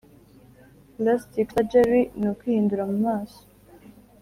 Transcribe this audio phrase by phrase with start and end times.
[0.93, 3.41] Pulasitiki sajari ni ukwihindura mumaso.